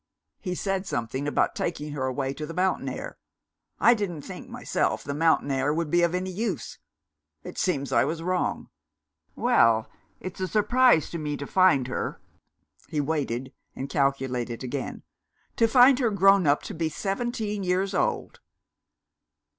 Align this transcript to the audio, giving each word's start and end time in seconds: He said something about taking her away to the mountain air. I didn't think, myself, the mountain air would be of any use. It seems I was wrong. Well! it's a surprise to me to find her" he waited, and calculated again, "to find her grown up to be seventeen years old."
He 0.39 0.55
said 0.55 0.87
something 0.87 1.27
about 1.27 1.53
taking 1.53 1.91
her 1.91 2.07
away 2.07 2.33
to 2.33 2.47
the 2.47 2.55
mountain 2.55 2.89
air. 2.89 3.19
I 3.79 3.93
didn't 3.93 4.23
think, 4.23 4.49
myself, 4.49 5.03
the 5.03 5.13
mountain 5.13 5.51
air 5.51 5.71
would 5.71 5.91
be 5.91 6.01
of 6.01 6.15
any 6.15 6.31
use. 6.31 6.79
It 7.43 7.59
seems 7.59 7.91
I 7.91 8.03
was 8.03 8.23
wrong. 8.23 8.71
Well! 9.35 9.91
it's 10.19 10.39
a 10.41 10.47
surprise 10.47 11.11
to 11.11 11.19
me 11.19 11.37
to 11.37 11.45
find 11.45 11.87
her" 11.87 12.19
he 12.89 12.99
waited, 12.99 13.53
and 13.75 13.91
calculated 13.91 14.63
again, 14.63 15.03
"to 15.57 15.67
find 15.67 15.99
her 15.99 16.09
grown 16.09 16.47
up 16.47 16.63
to 16.63 16.73
be 16.73 16.89
seventeen 16.89 17.61
years 17.61 17.93
old." 17.93 18.39